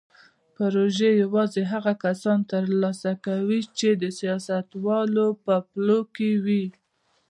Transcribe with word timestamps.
پروژې 0.55 1.09
یوازې 1.23 1.61
هغه 1.73 1.93
کسان 2.05 2.39
ترلاسه 2.51 3.11
کوي 3.25 3.61
چې 3.77 3.89
د 4.01 4.03
سیاستوالو 4.19 5.27
په 5.45 5.55
پلو 5.71 5.99
کې 6.15 6.29
وي. 6.45 6.65